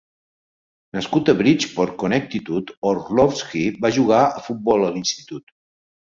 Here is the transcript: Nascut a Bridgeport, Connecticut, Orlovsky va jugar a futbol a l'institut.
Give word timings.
Nascut 0.97 1.27
a 1.33 1.33
Bridgeport, 1.41 1.95
Connecticut, 2.03 2.71
Orlovsky 2.91 3.61
va 3.83 3.91
jugar 3.99 4.23
a 4.39 4.41
futbol 4.47 4.87
a 4.87 4.91
l'institut. 4.97 5.55